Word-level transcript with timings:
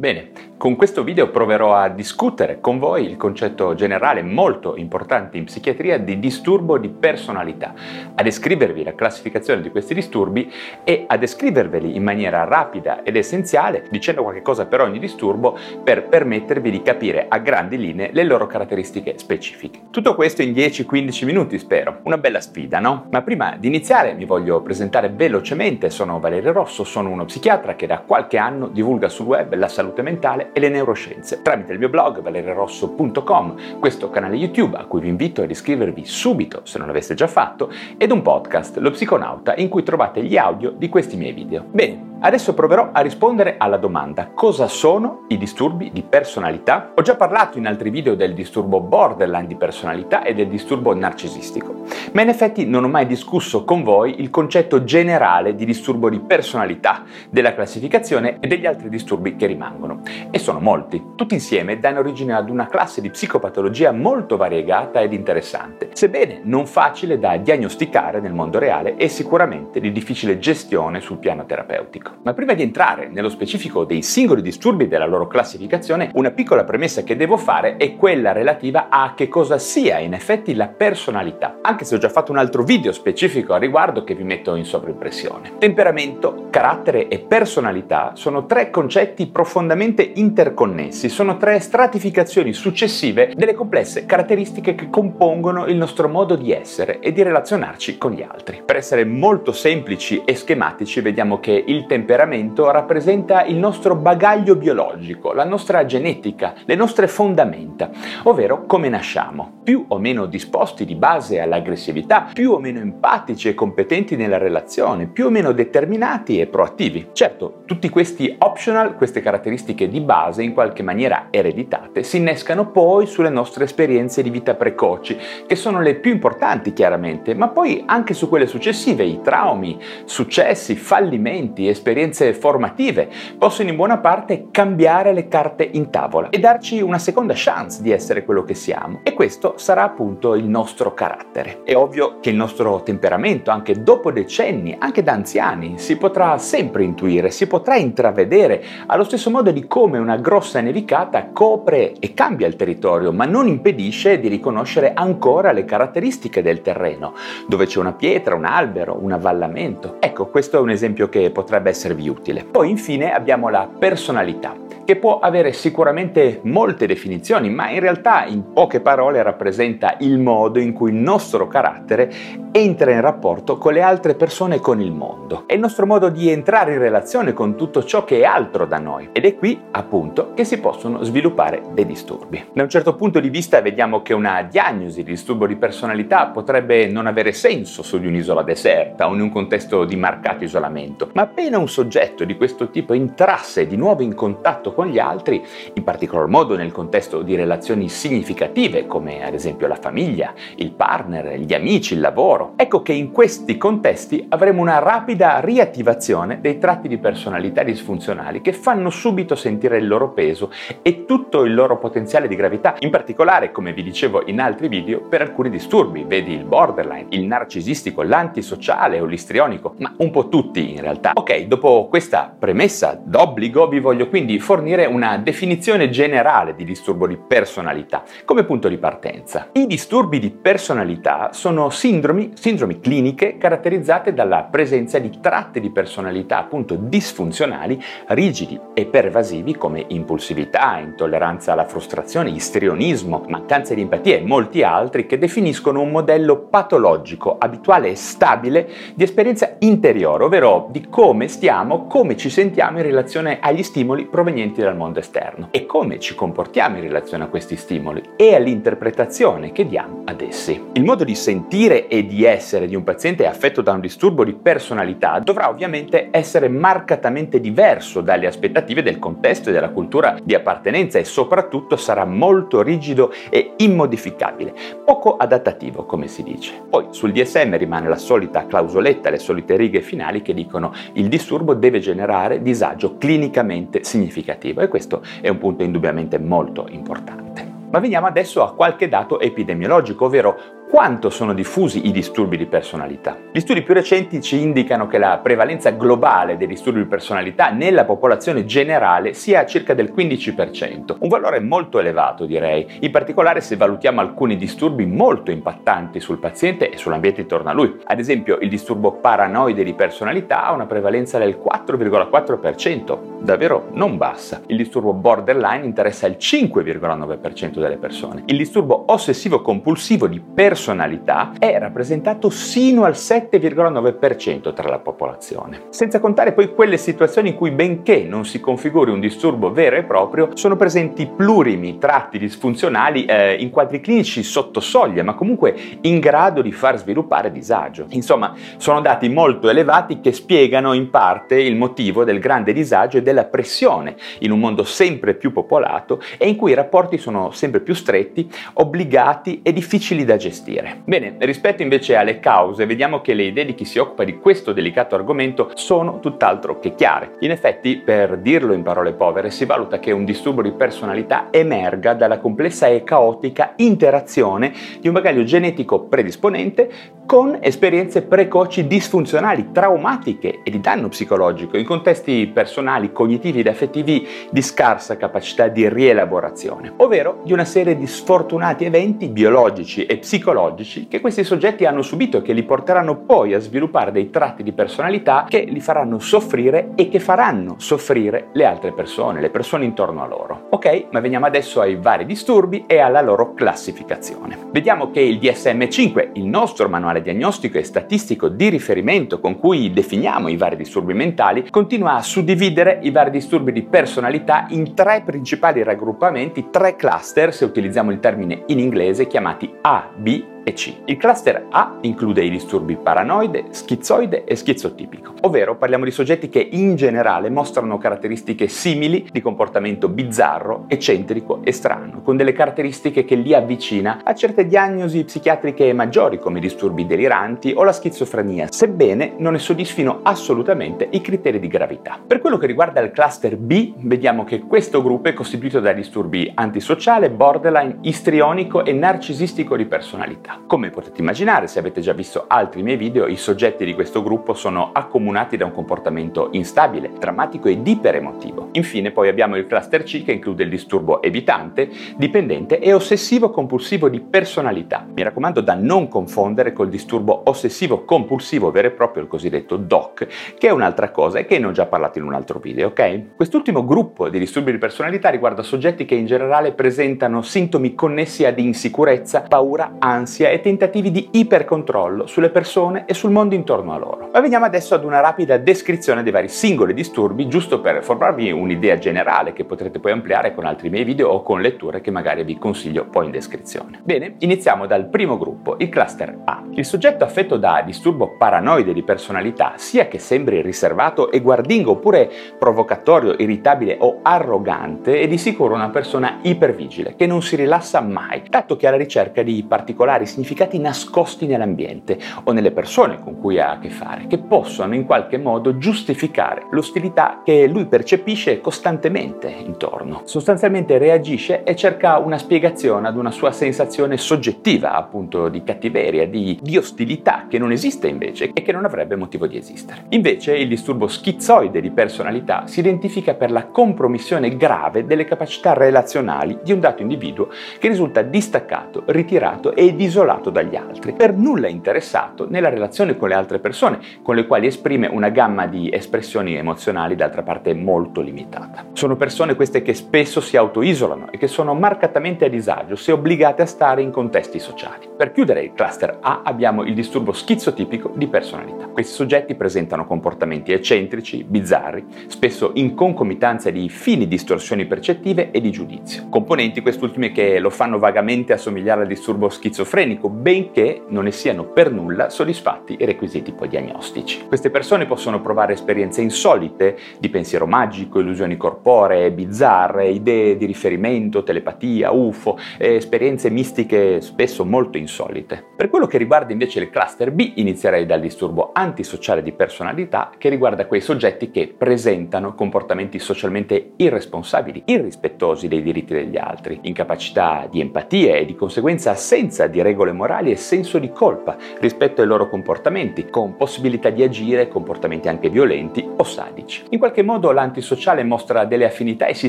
Bene, 0.00 0.30
con 0.58 0.76
questo 0.76 1.02
video 1.02 1.28
proverò 1.28 1.74
a 1.74 1.88
discutere 1.88 2.60
con 2.60 2.78
voi 2.78 3.04
il 3.04 3.16
concetto 3.16 3.74
generale 3.74 4.22
molto 4.22 4.76
importante 4.76 5.36
in 5.36 5.42
psichiatria 5.42 5.98
di 5.98 6.20
disturbo 6.20 6.78
di 6.78 6.88
personalità, 6.88 7.74
a 8.14 8.22
descrivervi 8.22 8.84
la 8.84 8.94
classificazione 8.94 9.60
di 9.60 9.72
questi 9.72 9.94
disturbi 9.94 10.52
e 10.84 11.02
a 11.08 11.16
descriverveli 11.16 11.96
in 11.96 12.04
maniera 12.04 12.44
rapida 12.44 13.02
ed 13.02 13.16
essenziale, 13.16 13.88
dicendo 13.90 14.22
qualche 14.22 14.40
cosa 14.40 14.66
per 14.66 14.82
ogni 14.82 15.00
disturbo 15.00 15.58
per 15.82 16.06
permettervi 16.06 16.70
di 16.70 16.80
capire 16.80 17.26
a 17.28 17.38
grandi 17.38 17.76
linee 17.76 18.10
le 18.12 18.22
loro 18.22 18.46
caratteristiche 18.46 19.18
specifiche. 19.18 19.80
Tutto 19.90 20.14
questo 20.14 20.42
in 20.42 20.52
10-15 20.52 21.24
minuti 21.24 21.58
spero, 21.58 21.98
una 22.04 22.18
bella 22.18 22.40
sfida, 22.40 22.78
no? 22.78 23.08
Ma 23.10 23.22
prima 23.22 23.56
di 23.58 23.66
iniziare 23.66 24.14
mi 24.14 24.26
voglio 24.26 24.62
presentare 24.62 25.08
velocemente, 25.08 25.90
sono 25.90 26.20
Valerio 26.20 26.52
Rosso, 26.52 26.84
sono 26.84 27.10
uno 27.10 27.24
psichiatra 27.24 27.74
che 27.74 27.88
da 27.88 27.98
qualche 27.98 28.38
anno 28.38 28.68
divulga 28.68 29.08
sul 29.08 29.26
web 29.26 29.54
la 29.54 29.66
salute 29.66 29.86
mentale 29.96 30.50
e 30.52 30.60
le 30.60 30.68
neuroscienze 30.68 31.42
tramite 31.42 31.72
il 31.72 31.78
mio 31.78 31.88
blog 31.88 32.20
valererosso.com, 32.20 33.78
questo 33.78 34.10
canale 34.10 34.36
YouTube 34.36 34.76
a 34.76 34.84
cui 34.84 35.00
vi 35.00 35.08
invito 35.08 35.42
ad 35.42 35.50
iscrivervi 35.50 36.04
subito 36.04 36.60
se 36.64 36.78
non 36.78 36.86
l'aveste 36.86 37.14
già 37.14 37.26
fatto 37.26 37.70
ed 37.96 38.10
un 38.10 38.22
podcast, 38.22 38.78
Lo 38.78 38.90
Psiconauta, 38.90 39.54
in 39.56 39.68
cui 39.68 39.82
trovate 39.82 40.22
gli 40.22 40.36
audio 40.36 40.70
di 40.70 40.88
questi 40.88 41.16
miei 41.16 41.32
video. 41.32 41.64
Bene, 41.70 42.07
Adesso 42.20 42.52
proverò 42.52 42.90
a 42.90 43.00
rispondere 43.00 43.54
alla 43.58 43.76
domanda 43.76 44.30
cosa 44.34 44.66
sono 44.66 45.22
i 45.28 45.38
disturbi 45.38 45.92
di 45.92 46.02
personalità? 46.02 46.90
Ho 46.96 47.02
già 47.02 47.14
parlato 47.14 47.58
in 47.58 47.66
altri 47.68 47.90
video 47.90 48.16
del 48.16 48.34
disturbo 48.34 48.80
borderline 48.80 49.46
di 49.46 49.54
personalità 49.54 50.24
e 50.24 50.34
del 50.34 50.48
disturbo 50.48 50.92
narcisistico, 50.96 51.84
ma 52.12 52.22
in 52.22 52.28
effetti 52.28 52.66
non 52.66 52.82
ho 52.82 52.88
mai 52.88 53.06
discusso 53.06 53.62
con 53.62 53.84
voi 53.84 54.20
il 54.20 54.30
concetto 54.30 54.82
generale 54.82 55.54
di 55.54 55.64
disturbo 55.64 56.08
di 56.08 56.18
personalità, 56.18 57.04
della 57.30 57.54
classificazione 57.54 58.38
e 58.40 58.48
degli 58.48 58.66
altri 58.66 58.88
disturbi 58.88 59.36
che 59.36 59.46
rimangono. 59.46 60.00
E 60.32 60.40
sono 60.40 60.58
molti. 60.58 61.12
Tutti 61.14 61.34
insieme 61.34 61.78
danno 61.78 62.00
origine 62.00 62.34
ad 62.34 62.50
una 62.50 62.66
classe 62.66 63.00
di 63.00 63.10
psicopatologia 63.10 63.92
molto 63.92 64.36
variegata 64.36 65.00
ed 65.00 65.12
interessante, 65.12 65.90
sebbene 65.92 66.40
non 66.42 66.66
facile 66.66 67.16
da 67.16 67.36
diagnosticare 67.36 68.18
nel 68.18 68.34
mondo 68.34 68.58
reale 68.58 68.96
e 68.96 69.06
sicuramente 69.06 69.78
di 69.78 69.92
difficile 69.92 70.40
gestione 70.40 70.98
sul 70.98 71.18
piano 71.18 71.46
terapeutico. 71.46 72.07
Ma 72.22 72.34
prima 72.34 72.54
di 72.54 72.62
entrare 72.62 73.08
nello 73.08 73.28
specifico 73.28 73.84
dei 73.84 74.02
singoli 74.02 74.42
disturbi 74.42 74.88
della 74.88 75.06
loro 75.06 75.26
classificazione, 75.26 76.10
una 76.14 76.30
piccola 76.30 76.64
premessa 76.64 77.02
che 77.02 77.16
devo 77.16 77.36
fare 77.36 77.76
è 77.76 77.96
quella 77.96 78.32
relativa 78.32 78.88
a 78.88 79.14
che 79.14 79.28
cosa 79.28 79.58
sia 79.58 79.98
in 79.98 80.14
effetti 80.14 80.54
la 80.54 80.68
personalità, 80.68 81.58
anche 81.62 81.84
se 81.84 81.94
ho 81.94 81.98
già 81.98 82.08
fatto 82.08 82.32
un 82.32 82.38
altro 82.38 82.62
video 82.62 82.92
specifico 82.92 83.54
a 83.54 83.58
riguardo 83.58 84.04
che 84.04 84.14
vi 84.14 84.24
metto 84.24 84.54
in 84.54 84.64
sovraimpressione. 84.64 85.52
Temperamento, 85.58 86.46
carattere 86.50 87.08
e 87.08 87.18
personalità 87.18 88.12
sono 88.14 88.46
tre 88.46 88.70
concetti 88.70 89.26
profondamente 89.26 90.12
interconnessi, 90.14 91.08
sono 91.08 91.36
tre 91.36 91.60
stratificazioni 91.60 92.52
successive 92.52 93.32
delle 93.34 93.54
complesse 93.54 94.06
caratteristiche 94.06 94.74
che 94.74 94.90
compongono 94.90 95.66
il 95.66 95.76
nostro 95.76 96.08
modo 96.08 96.36
di 96.36 96.52
essere 96.52 97.00
e 97.00 97.12
di 97.12 97.22
relazionarci 97.22 97.98
con 97.98 98.12
gli 98.12 98.22
altri. 98.22 98.62
Per 98.64 98.76
essere 98.76 99.04
molto 99.04 99.52
semplici 99.52 100.22
e 100.24 100.34
schematici 100.34 101.00
vediamo 101.00 101.40
che 101.40 101.64
il 101.66 101.86
temperamento 101.86 101.97
temperamento 101.98 102.70
rappresenta 102.70 103.42
il 103.42 103.56
nostro 103.56 103.96
bagaglio 103.96 104.54
biologico, 104.54 105.32
la 105.32 105.44
nostra 105.44 105.84
genetica, 105.84 106.54
le 106.64 106.76
nostre 106.76 107.08
fondamenta, 107.08 107.90
ovvero 108.22 108.66
come 108.66 108.88
nasciamo. 108.88 109.56
Più 109.64 109.84
o 109.88 109.98
meno 109.98 110.26
disposti 110.26 110.84
di 110.84 110.94
base 110.94 111.40
all'aggressività, 111.40 112.28
più 112.32 112.52
o 112.52 112.60
meno 112.60 112.78
empatici 112.78 113.48
e 113.48 113.54
competenti 113.54 114.14
nella 114.14 114.38
relazione, 114.38 115.08
più 115.08 115.26
o 115.26 115.30
meno 115.30 115.50
determinati 115.50 116.38
e 116.38 116.46
proattivi. 116.46 117.08
Certo, 117.12 117.62
tutti 117.66 117.88
questi 117.88 118.34
optional, 118.38 118.94
queste 118.94 119.20
caratteristiche 119.20 119.88
di 119.88 120.00
base 120.00 120.44
in 120.44 120.54
qualche 120.54 120.84
maniera 120.84 121.26
ereditate, 121.30 122.04
si 122.04 122.18
innescano 122.18 122.70
poi 122.70 123.06
sulle 123.06 123.28
nostre 123.28 123.64
esperienze 123.64 124.22
di 124.22 124.30
vita 124.30 124.54
precoci, 124.54 125.18
che 125.46 125.56
sono 125.56 125.82
le 125.82 125.96
più 125.96 126.12
importanti 126.12 126.72
chiaramente, 126.72 127.34
ma 127.34 127.48
poi 127.48 127.82
anche 127.84 128.14
su 128.14 128.28
quelle 128.28 128.46
successive, 128.46 129.04
i 129.04 129.20
traumi, 129.20 129.78
successi, 130.04 130.76
fallimenti, 130.76 131.66
esperienze 131.66 131.86
esperienze 131.88 132.34
formative 132.34 133.08
possono 133.38 133.70
in 133.70 133.76
buona 133.76 133.96
parte 133.98 134.48
cambiare 134.50 135.14
le 135.14 135.26
carte 135.26 135.66
in 135.72 135.88
tavola 135.88 136.28
e 136.28 136.38
darci 136.38 136.82
una 136.82 136.98
seconda 136.98 137.32
chance 137.34 137.80
di 137.80 137.90
essere 137.90 138.26
quello 138.26 138.42
che 138.42 138.52
siamo. 138.52 139.00
E 139.04 139.14
questo 139.14 139.54
sarà 139.56 139.84
appunto 139.84 140.34
il 140.34 140.44
nostro 140.44 140.92
carattere. 140.92 141.62
È 141.64 141.74
ovvio 141.74 142.18
che 142.20 142.28
il 142.28 142.36
nostro 142.36 142.82
temperamento, 142.82 143.50
anche 143.50 143.82
dopo 143.82 144.12
decenni, 144.12 144.76
anche 144.78 145.02
da 145.02 145.12
anziani, 145.12 145.78
si 145.78 145.96
potrà 145.96 146.36
sempre 146.36 146.84
intuire, 146.84 147.30
si 147.30 147.46
potrà 147.46 147.76
intravedere, 147.76 148.62
allo 148.86 149.04
stesso 149.04 149.30
modo 149.30 149.50
di 149.50 149.66
come 149.66 149.96
una 149.96 150.16
grossa 150.16 150.60
nevicata 150.60 151.30
copre 151.32 151.94
e 151.98 152.12
cambia 152.12 152.46
il 152.46 152.56
territorio, 152.56 153.12
ma 153.12 153.24
non 153.24 153.46
impedisce 153.46 154.20
di 154.20 154.28
riconoscere 154.28 154.92
ancora 154.92 155.52
le 155.52 155.64
caratteristiche 155.64 156.42
del 156.42 156.60
terreno, 156.60 157.14
dove 157.46 157.64
c'è 157.64 157.78
una 157.78 157.94
pietra, 157.94 158.34
un 158.34 158.44
albero, 158.44 158.98
un 159.00 159.12
avvallamento. 159.12 159.96
Ecco, 160.00 160.26
questo 160.26 160.58
è 160.58 160.60
un 160.60 160.70
esempio 160.70 161.08
che 161.08 161.30
potrebbe 161.30 161.70
essere 161.70 161.77
esservi 161.78 162.08
utile. 162.08 162.44
Poi 162.44 162.68
infine 162.70 163.12
abbiamo 163.12 163.48
la 163.48 163.68
personalità 163.78 164.66
che 164.88 164.96
può 164.96 165.18
avere 165.18 165.52
sicuramente 165.52 166.40
molte 166.44 166.86
definizioni, 166.86 167.50
ma 167.50 167.68
in 167.68 167.80
realtà 167.80 168.24
in 168.24 168.54
poche 168.54 168.80
parole 168.80 169.22
rappresenta 169.22 169.96
il 169.98 170.18
modo 170.18 170.58
in 170.58 170.72
cui 170.72 170.92
il 170.92 170.96
nostro 170.96 171.46
carattere 171.46 172.10
entra 172.52 172.90
in 172.90 173.02
rapporto 173.02 173.58
con 173.58 173.74
le 173.74 173.82
altre 173.82 174.14
persone 174.14 174.54
e 174.54 174.60
con 174.60 174.80
il 174.80 174.90
mondo. 174.90 175.44
È 175.46 175.52
il 175.52 175.60
nostro 175.60 175.84
modo 175.84 176.08
di 176.08 176.30
entrare 176.30 176.72
in 176.72 176.78
relazione 176.78 177.34
con 177.34 177.54
tutto 177.54 177.84
ciò 177.84 178.04
che 178.04 178.20
è 178.20 178.24
altro 178.24 178.64
da 178.64 178.78
noi 178.78 179.10
ed 179.12 179.26
è 179.26 179.36
qui 179.36 179.60
appunto 179.72 180.32
che 180.32 180.44
si 180.44 180.58
possono 180.58 181.02
sviluppare 181.02 181.60
dei 181.72 181.84
disturbi. 181.84 182.42
Da 182.54 182.62
un 182.62 182.70
certo 182.70 182.94
punto 182.94 183.20
di 183.20 183.28
vista 183.28 183.60
vediamo 183.60 184.00
che 184.00 184.14
una 184.14 184.40
diagnosi 184.42 185.02
di 185.02 185.10
disturbo 185.10 185.46
di 185.46 185.56
personalità 185.56 186.28
potrebbe 186.28 186.86
non 186.86 187.06
avere 187.06 187.32
senso 187.32 187.82
su 187.82 187.98
di 187.98 188.06
un'isola 188.06 188.42
deserta 188.42 189.06
o 189.06 189.12
in 189.14 189.20
un 189.20 189.30
contesto 189.30 189.84
di 189.84 189.96
marcato 189.96 190.44
isolamento, 190.44 191.10
ma 191.12 191.22
appena 191.22 191.58
un 191.58 191.68
soggetto 191.68 192.24
di 192.24 192.38
questo 192.38 192.70
tipo 192.70 192.94
entrasse 192.94 193.66
di 193.66 193.76
nuovo 193.76 194.00
in 194.00 194.14
contatto 194.14 194.76
con 194.78 194.86
gli 194.86 195.00
altri, 195.00 195.44
in 195.72 195.82
particolar 195.82 196.28
modo 196.28 196.54
nel 196.54 196.70
contesto 196.70 197.22
di 197.22 197.34
relazioni 197.34 197.88
significative 197.88 198.86
come 198.86 199.24
ad 199.24 199.34
esempio 199.34 199.66
la 199.66 199.74
famiglia, 199.74 200.32
il 200.54 200.70
partner, 200.70 201.36
gli 201.40 201.52
amici, 201.52 201.94
il 201.94 202.00
lavoro. 202.00 202.52
Ecco 202.54 202.82
che 202.82 202.92
in 202.92 203.10
questi 203.10 203.56
contesti 203.56 204.26
avremo 204.28 204.60
una 204.60 204.78
rapida 204.78 205.40
riattivazione 205.40 206.40
dei 206.40 206.58
tratti 206.58 206.86
di 206.86 206.98
personalità 206.98 207.64
disfunzionali 207.64 208.40
che 208.40 208.52
fanno 208.52 208.88
subito 208.88 209.34
sentire 209.34 209.78
il 209.78 209.88
loro 209.88 210.10
peso 210.10 210.52
e 210.80 211.04
tutto 211.04 211.42
il 211.42 211.54
loro 211.54 211.78
potenziale 211.78 212.28
di 212.28 212.36
gravità, 212.36 212.76
in 212.78 212.90
particolare, 212.90 213.50
come 213.50 213.72
vi 213.72 213.82
dicevo 213.82 214.22
in 214.26 214.38
altri 214.38 214.68
video, 214.68 215.00
per 215.00 215.22
alcuni 215.22 215.50
disturbi, 215.50 216.04
vedi 216.06 216.34
il 216.34 216.44
borderline, 216.44 217.06
il 217.08 217.24
narcisistico, 217.24 218.02
l'antisociale 218.02 219.00
o 219.00 219.06
l'istrionico, 219.06 219.74
ma 219.78 219.92
un 219.96 220.12
po' 220.12 220.28
tutti 220.28 220.74
in 220.74 220.82
realtà. 220.82 221.10
Ok, 221.14 221.46
dopo 221.46 221.88
questa 221.88 222.32
premessa 222.38 222.96
d'obbligo 223.02 223.66
vi 223.66 223.80
voglio 223.80 224.08
quindi 224.08 224.38
fornire 224.38 224.66
fornire 224.68 224.84
una 224.84 225.16
definizione 225.16 225.88
generale 225.88 226.54
di 226.54 226.64
disturbo 226.64 227.06
di 227.06 227.16
personalità 227.16 228.02
come 228.26 228.44
punto 228.44 228.68
di 228.68 228.76
partenza. 228.76 229.48
I 229.52 229.66
disturbi 229.66 230.18
di 230.18 230.30
personalità 230.30 231.30
sono 231.32 231.70
sindromi, 231.70 232.32
sindromi 232.34 232.80
cliniche 232.80 233.38
caratterizzate 233.38 234.12
dalla 234.12 234.42
presenza 234.42 234.98
di 234.98 235.10
tratti 235.20 235.60
di 235.60 235.70
personalità 235.70 236.38
appunto 236.38 236.74
disfunzionali, 236.74 237.82
rigidi 238.08 238.60
e 238.74 238.84
pervasivi 238.84 239.56
come 239.56 239.84
impulsività, 239.88 240.78
intolleranza 240.78 241.52
alla 241.52 241.64
frustrazione, 241.64 242.30
istrionismo, 242.30 243.24
mancanza 243.28 243.72
di 243.72 243.80
empatia 243.80 244.16
e 244.16 244.20
molti 244.20 244.62
altri 244.62 245.06
che 245.06 245.16
definiscono 245.16 245.80
un 245.80 245.90
modello 245.90 246.40
patologico, 246.40 247.38
abituale 247.38 247.88
e 247.88 247.94
stabile 247.94 248.68
di 248.94 249.04
esperienza 249.04 249.56
interiore, 249.60 250.24
ovvero 250.24 250.68
di 250.70 250.88
come 250.90 251.28
stiamo, 251.28 251.86
come 251.86 252.16
ci 252.16 252.28
sentiamo 252.28 252.78
in 252.78 252.84
relazione 252.84 253.38
agli 253.40 253.62
stimoli 253.62 254.04
provenienti 254.04 254.47
provenienti 254.48 254.60
dal 254.60 254.76
mondo 254.76 254.98
esterno 254.98 255.48
e 255.50 255.66
come 255.66 255.98
ci 255.98 256.14
comportiamo 256.14 256.76
in 256.76 256.82
relazione 256.82 257.24
a 257.24 257.28
questi 257.28 257.56
stimoli 257.56 258.02
e 258.16 258.34
all'interpretazione 258.34 259.52
che 259.52 259.66
diamo 259.66 260.02
ad 260.04 260.20
essi. 260.20 260.60
Il 260.72 260.84
modo 260.84 261.04
di 261.04 261.14
sentire 261.14 261.88
e 261.88 262.06
di 262.06 262.24
essere 262.24 262.66
di 262.66 262.74
un 262.74 262.84
paziente 262.84 263.26
affetto 263.26 263.62
da 263.62 263.72
un 263.72 263.80
disturbo 263.80 264.24
di 264.24 264.34
personalità 264.34 265.18
dovrà 265.18 265.48
ovviamente 265.48 266.08
essere 266.10 266.48
marcatamente 266.48 267.40
diverso 267.40 268.00
dalle 268.00 268.26
aspettative 268.26 268.82
del 268.82 268.98
contesto 268.98 269.50
e 269.50 269.52
della 269.52 269.70
cultura 269.70 270.16
di 270.22 270.34
appartenenza 270.34 270.98
e 270.98 271.04
soprattutto 271.04 271.76
sarà 271.76 272.04
molto 272.04 272.62
rigido 272.62 273.12
e 273.30 273.52
immodificabile, 273.56 274.54
poco 274.84 275.16
adattativo 275.16 275.84
come 275.84 276.08
si 276.08 276.22
dice. 276.22 276.52
Poi 276.68 276.86
sul 276.90 277.12
DSM 277.12 277.56
rimane 277.56 277.88
la 277.88 277.96
solita 277.96 278.46
clausoletta, 278.46 279.10
le 279.10 279.18
solite 279.18 279.56
righe 279.56 279.80
finali 279.80 280.22
che 280.22 280.34
dicono 280.34 280.72
il 280.94 281.08
disturbo 281.08 281.54
deve 281.54 281.80
generare 281.80 282.42
disagio 282.42 282.96
clinicamente 282.96 283.84
significativo 283.84 284.37
e 284.38 284.68
questo 284.68 285.02
è 285.20 285.28
un 285.28 285.38
punto 285.38 285.62
indubbiamente 285.62 286.18
molto 286.18 286.66
importante. 286.70 287.56
Ma 287.70 287.80
veniamo 287.80 288.06
adesso 288.06 288.42
a 288.42 288.54
qualche 288.54 288.88
dato 288.88 289.20
epidemiologico, 289.20 290.06
ovvero 290.06 290.38
quanto 290.70 291.08
sono 291.08 291.32
diffusi 291.32 291.86
i 291.86 291.92
disturbi 291.92 292.36
di 292.36 292.44
personalità. 292.46 293.16
Gli 293.32 293.40
studi 293.40 293.62
più 293.62 293.72
recenti 293.72 294.20
ci 294.20 294.40
indicano 294.40 294.86
che 294.86 294.98
la 294.98 295.18
prevalenza 295.22 295.70
globale 295.70 296.36
dei 296.36 296.46
disturbi 296.46 296.80
di 296.80 296.86
personalità 296.86 297.50
nella 297.50 297.84
popolazione 297.84 298.44
generale 298.44 299.14
sia 299.14 299.46
circa 299.46 299.72
del 299.72 299.92
15%, 299.96 300.96
un 301.00 301.08
valore 301.08 301.40
molto 301.40 301.78
elevato 301.78 302.26
direi, 302.26 302.66
in 302.80 302.90
particolare 302.90 303.40
se 303.40 303.56
valutiamo 303.56 304.00
alcuni 304.00 304.36
disturbi 304.36 304.84
molto 304.84 305.30
impattanti 305.30 306.00
sul 306.00 306.18
paziente 306.18 306.70
e 306.70 306.76
sull'ambiente 306.76 307.22
intorno 307.22 307.48
a 307.48 307.54
lui. 307.54 307.74
Ad 307.84 307.98
esempio 307.98 308.38
il 308.40 308.50
disturbo 308.50 308.92
paranoide 308.92 309.64
di 309.64 309.72
personalità 309.72 310.44
ha 310.44 310.52
una 310.52 310.66
prevalenza 310.66 311.18
del 311.18 311.38
4,4%, 311.38 313.17
davvero 313.20 313.68
non 313.72 313.96
bassa. 313.96 314.42
Il 314.46 314.56
disturbo 314.56 314.92
borderline 314.92 315.64
interessa 315.64 316.06
il 316.06 316.16
5,9% 316.18 317.58
delle 317.60 317.76
persone. 317.76 318.22
Il 318.26 318.36
disturbo 318.36 318.84
ossessivo 318.88 319.42
compulsivo 319.42 320.06
di 320.06 320.20
personalità 320.20 321.32
è 321.38 321.58
rappresentato 321.58 322.30
sino 322.30 322.84
al 322.84 322.92
7,9% 322.92 324.52
tra 324.52 324.68
la 324.68 324.78
popolazione. 324.78 325.62
Senza 325.70 326.00
contare 326.00 326.32
poi 326.32 326.54
quelle 326.54 326.76
situazioni 326.76 327.30
in 327.30 327.34
cui 327.34 327.50
benché 327.50 328.04
non 328.04 328.24
si 328.24 328.40
configuri 328.40 328.90
un 328.90 329.00
disturbo 329.00 329.52
vero 329.52 329.76
e 329.76 329.84
proprio, 329.84 330.30
sono 330.34 330.56
presenti 330.56 331.06
plurimi 331.06 331.78
tratti 331.78 332.18
disfunzionali 332.18 333.04
eh, 333.04 333.34
in 333.34 333.50
quadri 333.50 333.80
clinici 333.80 334.22
sotto 334.22 334.60
soglia, 334.60 335.02
ma 335.02 335.14
comunque 335.14 335.54
in 335.82 335.98
grado 335.98 336.42
di 336.42 336.52
far 336.52 336.78
sviluppare 336.78 337.32
disagio. 337.32 337.86
Insomma, 337.90 338.34
sono 338.56 338.80
dati 338.80 339.08
molto 339.08 339.48
elevati 339.48 340.00
che 340.00 340.12
spiegano 340.12 340.72
in 340.72 340.90
parte 340.90 341.40
il 341.40 341.56
motivo 341.56 342.04
del 342.04 342.18
grande 342.18 342.52
disagio 342.52 342.98
e 342.98 343.02
della 343.08 343.24
pressione 343.24 343.96
in 344.18 344.32
un 344.32 344.38
mondo 344.38 344.64
sempre 344.64 345.14
più 345.14 345.32
popolato 345.32 345.98
e 346.18 346.28
in 346.28 346.36
cui 346.36 346.50
i 346.50 346.54
rapporti 346.54 346.98
sono 346.98 347.30
sempre 347.30 347.60
più 347.60 347.72
stretti, 347.72 348.30
obbligati 348.54 349.40
e 349.42 349.54
difficili 349.54 350.04
da 350.04 350.16
gestire. 350.16 350.82
Bene, 350.84 351.16
rispetto 351.20 351.62
invece 351.62 351.96
alle 351.96 352.20
cause, 352.20 352.66
vediamo 352.66 353.00
che 353.00 353.14
le 353.14 353.24
idee 353.24 353.46
di 353.46 353.54
chi 353.54 353.64
si 353.64 353.78
occupa 353.78 354.04
di 354.04 354.18
questo 354.18 354.52
delicato 354.52 354.94
argomento 354.94 355.50
sono 355.54 356.00
tutt'altro 356.00 356.58
che 356.58 356.74
chiare. 356.74 357.16
In 357.20 357.30
effetti, 357.30 357.78
per 357.78 358.18
dirlo 358.18 358.52
in 358.52 358.62
parole 358.62 358.92
povere, 358.92 359.30
si 359.30 359.46
valuta 359.46 359.78
che 359.78 359.90
un 359.90 360.04
disturbo 360.04 360.42
di 360.42 360.52
personalità 360.52 361.28
emerga 361.30 361.94
dalla 361.94 362.18
complessa 362.18 362.66
e 362.66 362.84
caotica 362.84 363.54
interazione 363.56 364.52
di 364.80 364.88
un 364.88 364.94
bagaglio 364.94 365.24
genetico 365.24 365.84
predisponente 365.84 366.96
con 367.06 367.38
esperienze 367.40 368.02
precoci 368.02 368.66
disfunzionali, 368.66 369.50
traumatiche 369.50 370.40
e 370.42 370.50
di 370.50 370.60
danno 370.60 370.88
psicologico 370.88 371.56
in 371.56 371.64
contesti 371.64 372.26
personali, 372.26 372.92
cognitivi 372.98 373.38
ed 373.38 373.46
affettivi 373.46 374.04
di 374.28 374.42
scarsa 374.42 374.96
capacità 374.96 375.46
di 375.46 375.68
rielaborazione, 375.68 376.72
ovvero 376.78 377.20
di 377.22 377.32
una 377.32 377.44
serie 377.44 377.76
di 377.76 377.86
sfortunati 377.86 378.64
eventi 378.64 379.06
biologici 379.06 379.86
e 379.86 379.98
psicologici 379.98 380.88
che 380.88 381.00
questi 381.00 381.22
soggetti 381.22 381.64
hanno 381.64 381.82
subito 381.82 382.18
e 382.18 382.22
che 382.22 382.32
li 382.32 382.42
porteranno 382.42 382.96
poi 382.96 383.34
a 383.34 383.38
sviluppare 383.38 383.92
dei 383.92 384.10
tratti 384.10 384.42
di 384.42 384.50
personalità 384.50 385.26
che 385.28 385.44
li 385.44 385.60
faranno 385.60 386.00
soffrire 386.00 386.70
e 386.74 386.88
che 386.88 386.98
faranno 386.98 387.54
soffrire 387.58 388.30
le 388.32 388.44
altre 388.44 388.72
persone, 388.72 389.20
le 389.20 389.30
persone 389.30 389.64
intorno 389.64 390.02
a 390.02 390.08
loro. 390.08 390.48
Ok, 390.50 390.86
ma 390.90 390.98
veniamo 390.98 391.26
adesso 391.26 391.60
ai 391.60 391.76
vari 391.76 392.04
disturbi 392.04 392.64
e 392.66 392.80
alla 392.80 393.00
loro 393.00 393.32
classificazione. 393.32 394.36
Vediamo 394.50 394.90
che 394.90 395.00
il 395.00 395.18
DSM-5, 395.18 396.10
il 396.14 396.24
nostro 396.24 396.68
manuale 396.68 397.00
diagnostico 397.00 397.58
e 397.58 397.62
statistico 397.62 398.26
di 398.26 398.48
riferimento 398.48 399.20
con 399.20 399.38
cui 399.38 399.70
definiamo 399.70 400.26
i 400.26 400.36
vari 400.36 400.56
disturbi 400.56 400.94
mentali, 400.94 401.48
continua 401.48 401.94
a 401.94 402.02
suddividere 402.02 402.80
i 402.88 402.92
vari 402.92 403.10
disturbi 403.10 403.52
di 403.52 403.62
personalità 403.62 404.46
in 404.50 404.74
tre 404.74 405.02
principali 405.04 405.62
raggruppamenti, 405.62 406.48
tre 406.50 406.76
cluster, 406.76 407.32
se 407.32 407.44
utilizziamo 407.44 407.90
il 407.90 408.00
termine 408.00 408.42
in 408.46 408.58
inglese, 408.58 409.06
chiamati 409.06 409.52
A, 409.62 409.88
B 409.94 410.36
e 410.48 410.52
C. 410.54 410.74
Il 410.86 410.96
cluster 410.96 411.46
A 411.50 411.76
include 411.82 412.24
i 412.24 412.30
disturbi 412.30 412.76
paranoide, 412.76 413.48
schizoide 413.50 414.24
e 414.24 414.34
schizotipico, 414.34 415.12
ovvero 415.20 415.56
parliamo 415.56 415.84
di 415.84 415.90
soggetti 415.90 416.30
che 416.30 416.40
in 416.40 416.74
generale 416.74 417.28
mostrano 417.28 417.76
caratteristiche 417.76 418.48
simili 418.48 419.06
di 419.10 419.20
comportamento 419.20 419.88
bizzarro, 419.90 420.64
eccentrico 420.68 421.40
e 421.44 421.52
strano, 421.52 422.00
con 422.02 422.16
delle 422.16 422.32
caratteristiche 422.32 423.04
che 423.04 423.14
li 423.14 423.34
avvicina 423.34 424.00
a 424.02 424.14
certe 424.14 424.46
diagnosi 424.46 425.04
psichiatriche 425.04 425.72
maggiori 425.74 426.18
come 426.18 426.40
disturbi 426.40 426.86
deliranti 426.86 427.52
o 427.54 427.62
la 427.62 427.72
schizofrenia, 427.72 428.46
sebbene 428.50 429.14
non 429.18 429.32
ne 429.32 429.38
soddisfino 429.38 430.00
assolutamente 430.02 430.88
i 430.90 431.02
criteri 431.02 431.40
di 431.40 431.48
gravità. 431.48 431.98
Per 432.04 432.20
quello 432.20 432.38
che 432.38 432.46
riguarda 432.46 432.80
il 432.80 432.90
cluster 432.90 433.36
B, 433.36 433.74
vediamo 433.76 434.24
che 434.24 434.40
questo 434.40 434.82
gruppo 434.82 435.08
è 435.08 435.12
costituito 435.12 435.60
da 435.60 435.72
disturbi 435.72 436.30
antisociale, 436.34 437.10
borderline, 437.10 437.78
istrionico 437.82 438.64
e 438.64 438.72
narcisistico 438.72 439.54
di 439.54 439.66
personalità. 439.66 440.37
Come 440.46 440.70
potete 440.70 441.00
immaginare, 441.00 441.46
se 441.46 441.58
avete 441.58 441.80
già 441.80 441.92
visto 441.92 442.24
altri 442.26 442.62
miei 442.62 442.76
video, 442.76 443.06
i 443.06 443.16
soggetti 443.16 443.64
di 443.64 443.74
questo 443.74 444.02
gruppo 444.02 444.34
sono 444.34 444.70
accomunati 444.72 445.36
da 445.36 445.44
un 445.44 445.52
comportamento 445.52 446.28
instabile, 446.32 446.90
drammatico 446.98 447.48
ed 447.48 447.66
iperemotivo. 447.66 448.48
Infine 448.52 448.90
poi 448.90 449.08
abbiamo 449.08 449.36
il 449.36 449.46
cluster 449.46 449.82
C 449.82 450.04
che 450.04 450.12
include 450.12 450.44
il 450.44 450.48
disturbo 450.48 451.02
evitante, 451.02 451.68
dipendente 451.96 452.60
e 452.60 452.72
ossessivo-compulsivo 452.72 453.88
di 453.88 454.00
personalità. 454.00 454.86
Mi 454.94 455.02
raccomando 455.02 455.40
da 455.40 455.54
non 455.54 455.88
confondere 455.88 456.52
col 456.52 456.68
disturbo 456.68 457.22
ossessivo-compulsivo 457.24 458.50
vero 458.50 458.68
e 458.68 458.70
proprio, 458.70 459.02
il 459.02 459.08
cosiddetto 459.08 459.56
DOC, 459.56 460.06
che 460.38 460.48
è 460.48 460.50
un'altra 460.50 460.90
cosa 460.90 461.18
e 461.18 461.26
che 461.26 461.38
ne 461.38 461.46
ho 461.46 461.52
già 461.52 461.66
parlato 461.66 461.98
in 461.98 462.04
un 462.04 462.14
altro 462.14 462.38
video, 462.38 462.68
ok? 462.68 463.16
Quest'ultimo 463.16 463.64
gruppo 463.64 464.08
di 464.08 464.18
disturbi 464.18 464.52
di 464.52 464.58
personalità 464.58 465.10
riguarda 465.10 465.42
soggetti 465.42 465.84
che 465.84 465.94
in 465.94 466.06
generale 466.06 466.52
presentano 466.52 467.22
sintomi 467.22 467.74
connessi 467.74 468.24
ad 468.24 468.38
insicurezza, 468.38 469.22
paura, 469.22 469.76
ansia 469.78 470.27
e 470.30 470.40
tentativi 470.40 470.90
di 470.90 471.08
ipercontrollo 471.12 472.06
sulle 472.06 472.30
persone 472.30 472.84
e 472.86 472.94
sul 472.94 473.10
mondo 473.10 473.34
intorno 473.34 473.72
a 473.72 473.78
loro. 473.78 474.10
Ma 474.12 474.20
veniamo 474.20 474.44
adesso 474.44 474.74
ad 474.74 474.84
una 474.84 475.00
rapida 475.00 475.36
descrizione 475.36 476.02
dei 476.02 476.12
vari 476.12 476.28
singoli 476.28 476.74
disturbi, 476.74 477.28
giusto 477.28 477.60
per 477.60 477.82
formarvi 477.82 478.30
un'idea 478.30 478.78
generale 478.78 479.32
che 479.32 479.44
potrete 479.44 479.78
poi 479.78 479.92
ampliare 479.92 480.34
con 480.34 480.44
altri 480.44 480.70
miei 480.70 480.84
video 480.84 481.10
o 481.10 481.22
con 481.22 481.40
letture 481.40 481.80
che 481.80 481.90
magari 481.90 482.24
vi 482.24 482.38
consiglio 482.38 482.86
poi 482.86 483.06
in 483.06 483.10
descrizione. 483.10 483.80
Bene, 483.82 484.14
iniziamo 484.18 484.66
dal 484.66 484.88
primo 484.88 485.18
gruppo, 485.18 485.56
il 485.58 485.68
cluster 485.68 486.20
A. 486.24 486.44
Il 486.52 486.64
soggetto 486.64 487.04
affetto 487.04 487.36
da 487.36 487.62
disturbo 487.64 488.16
paranoide 488.16 488.72
di 488.72 488.82
personalità, 488.82 489.52
sia 489.56 489.88
che 489.88 489.98
sembri 489.98 490.42
riservato 490.42 491.10
e 491.10 491.20
guardingo 491.20 491.72
oppure 491.72 492.10
provocatorio, 492.38 493.14
irritabile 493.16 493.76
o 493.80 494.00
arrogante, 494.02 495.00
è 495.00 495.06
di 495.06 495.18
sicuro 495.18 495.54
una 495.54 495.70
persona 495.70 496.18
ipervigile 496.22 496.94
che 496.96 497.06
non 497.06 497.22
si 497.22 497.36
rilassa 497.36 497.80
mai, 497.80 498.22
dato 498.28 498.56
che 498.56 498.66
è 498.66 498.68
alla 498.68 498.76
ricerca 498.76 499.22
di 499.22 499.44
particolari 499.46 500.06
significati 500.08 500.58
nascosti 500.58 501.26
nell'ambiente 501.26 501.98
o 502.24 502.32
nelle 502.32 502.50
persone 502.50 502.98
con 503.00 503.20
cui 503.20 503.38
ha 503.38 503.52
a 503.52 503.58
che 503.58 503.70
fare, 503.70 504.06
che 504.08 504.18
possono 504.18 504.74
in 504.74 504.84
qualche 504.84 505.18
modo 505.18 505.58
giustificare 505.58 506.46
l'ostilità 506.50 507.20
che 507.24 507.46
lui 507.46 507.66
percepisce 507.66 508.40
costantemente 508.40 509.28
intorno. 509.28 510.02
Sostanzialmente 510.04 510.78
reagisce 510.78 511.44
e 511.44 511.54
cerca 511.54 511.98
una 511.98 512.18
spiegazione 512.18 512.88
ad 512.88 512.96
una 512.96 513.10
sua 513.10 513.30
sensazione 513.30 513.96
soggettiva, 513.96 514.74
appunto 514.74 515.28
di 515.28 515.42
cattiveria, 515.44 516.08
di, 516.08 516.38
di 516.42 516.56
ostilità 516.56 517.26
che 517.28 517.38
non 517.38 517.52
esiste 517.52 517.86
invece 517.86 518.30
e 518.32 518.42
che 518.42 518.52
non 518.52 518.64
avrebbe 518.64 518.96
motivo 518.96 519.26
di 519.26 519.36
esistere. 519.36 519.84
Invece 519.90 520.36
il 520.36 520.48
disturbo 520.48 520.88
schizoide 520.88 521.60
di 521.60 521.70
personalità 521.70 522.46
si 522.46 522.60
identifica 522.60 523.14
per 523.14 523.30
la 523.30 523.46
compromissione 523.46 524.36
grave 524.36 524.86
delle 524.86 525.04
capacità 525.04 525.52
relazionali 525.52 526.38
di 526.42 526.52
un 526.52 526.60
dato 526.60 526.82
individuo 526.82 527.28
che 527.58 527.68
risulta 527.68 528.02
distaccato, 528.02 528.84
ritirato 528.86 529.54
e 529.54 529.74
disorientato 529.74 529.97
isolato 529.98 530.30
dagli 530.30 530.54
altri, 530.54 530.92
per 530.92 531.12
nulla 531.12 531.48
interessato 531.48 532.28
nella 532.30 532.48
relazione 532.48 532.96
con 532.96 533.08
le 533.08 533.14
altre 533.16 533.40
persone, 533.40 533.80
con 534.00 534.14
le 534.14 534.28
quali 534.28 534.46
esprime 534.46 534.86
una 534.86 535.08
gamma 535.08 535.46
di 535.46 535.70
espressioni 535.72 536.36
emozionali 536.36 536.94
d'altra 536.94 537.24
parte 537.24 537.52
molto 537.52 538.00
limitata. 538.00 538.66
Sono 538.74 538.94
persone 538.94 539.34
queste 539.34 539.60
che 539.62 539.74
spesso 539.74 540.20
si 540.20 540.36
autoisolano 540.36 541.10
e 541.10 541.18
che 541.18 541.26
sono 541.26 541.52
marcatamente 541.54 542.26
a 542.26 542.28
disagio 542.28 542.76
se 542.76 542.92
obbligate 542.92 543.42
a 543.42 543.46
stare 543.46 543.82
in 543.82 543.90
contesti 543.90 544.38
sociali. 544.38 544.88
Per 544.96 545.10
chiudere 545.10 545.42
il 545.42 545.52
cluster 545.52 545.98
A 546.00 546.20
abbiamo 546.22 546.62
il 546.62 546.74
disturbo 546.74 547.12
schizotipico 547.12 547.92
di 547.96 548.06
personalità. 548.06 548.66
Questi 548.66 548.94
soggetti 548.94 549.34
presentano 549.34 549.84
comportamenti 549.84 550.52
eccentrici, 550.52 551.24
bizzarri, 551.24 551.84
spesso 552.06 552.52
in 552.54 552.74
concomitanza 552.74 553.50
di 553.50 553.68
fini 553.68 554.06
distorsioni 554.06 554.64
percettive 554.66 555.32
e 555.32 555.40
di 555.40 555.50
giudizio. 555.50 556.06
Componenti 556.08 556.60
quest'ultime 556.60 557.10
che 557.10 557.40
lo 557.40 557.50
fanno 557.50 557.80
vagamente 557.80 558.32
assomigliare 558.32 558.82
al 558.82 558.86
disturbo 558.86 559.28
schizofrenico, 559.28 559.86
benché 559.96 560.82
non 560.88 561.04
ne 561.04 561.12
siano 561.12 561.44
per 561.44 561.72
nulla 561.72 562.10
soddisfatti 562.10 562.76
i 562.78 562.84
requisiti 562.84 563.32
poi 563.32 563.48
diagnostici. 563.48 564.26
Queste 564.26 564.50
persone 564.50 564.86
possono 564.86 565.20
provare 565.20 565.54
esperienze 565.54 566.02
insolite 566.02 566.76
di 566.98 567.08
pensiero 567.08 567.46
magico, 567.46 568.00
illusioni 568.00 568.36
corporee, 568.36 569.10
bizzarre, 569.12 569.88
idee 569.88 570.36
di 570.36 570.46
riferimento, 570.46 571.22
telepatia, 571.22 571.90
UFO, 571.92 572.36
esperienze 572.58 573.30
mistiche 573.30 574.00
spesso 574.00 574.44
molto 574.44 574.76
insolite. 574.78 575.44
Per 575.56 575.70
quello 575.70 575.86
che 575.86 575.98
riguarda 575.98 576.32
invece 576.32 576.60
il 576.60 576.70
cluster 576.70 577.12
B, 577.12 577.32
inizierei 577.36 577.86
dal 577.86 578.00
disturbo 578.00 578.50
antisociale 578.52 579.22
di 579.22 579.32
personalità 579.32 580.10
che 580.18 580.28
riguarda 580.28 580.66
quei 580.66 580.80
soggetti 580.80 581.30
che 581.30 581.54
presentano 581.56 582.34
comportamenti 582.34 582.98
socialmente 582.98 583.72
irresponsabili, 583.76 584.64
irrispettosi 584.66 585.48
dei 585.48 585.62
diritti 585.62 585.94
degli 585.94 586.16
altri, 586.16 586.58
incapacità 586.62 587.46
di 587.50 587.60
empatia 587.60 588.16
e 588.16 588.24
di 588.24 588.34
conseguenza 588.34 588.90
assenza 588.90 589.46
di 589.46 589.62
regole 589.62 589.76
morali 589.92 590.30
e 590.30 590.36
senso 590.36 590.78
di 590.78 590.90
colpa 590.90 591.36
rispetto 591.60 592.00
ai 592.00 592.06
loro 592.06 592.28
comportamenti, 592.28 593.08
con 593.08 593.36
possibilità 593.36 593.90
di 593.90 594.02
agire 594.02 594.48
comportamenti 594.48 595.08
anche 595.08 595.30
violenti 595.30 595.88
o 595.96 596.02
sadici. 596.02 596.64
In 596.70 596.78
qualche 596.78 597.02
modo 597.02 597.30
l'antisociale 597.30 598.02
mostra 598.04 598.44
delle 598.44 598.64
affinità 598.64 599.06
e 599.06 599.14
si 599.14 599.28